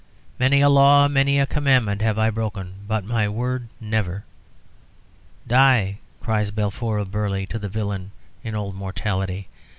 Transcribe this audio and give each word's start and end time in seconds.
"Many 0.39 0.61
a 0.61 0.67
law, 0.69 1.07
many 1.07 1.39
a 1.39 1.45
commandment 1.45 2.01
have 2.01 2.17
I 2.17 2.31
broken, 2.31 2.77
but 2.87 3.03
my 3.05 3.29
word, 3.29 3.67
never." 3.79 4.25
"Die," 5.45 5.99
cries 6.19 6.49
Balfour 6.49 6.97
of 6.97 7.11
Burley 7.11 7.45
to 7.45 7.59
the 7.59 7.69
villain 7.69 8.09
in 8.43 8.55
"Old 8.55 8.73
Mortality." 8.73 9.47